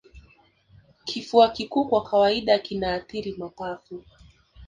[1.05, 4.03] Kifua kikuu kwa kawaida kinaathiri mapafu